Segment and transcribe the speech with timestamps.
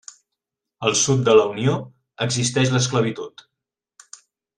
[0.87, 1.75] Al Sud de la Unió,
[2.27, 3.45] existeix l'esclavitud.